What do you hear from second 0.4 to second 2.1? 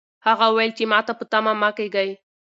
وویل چې ماته په تمه مه کېږئ.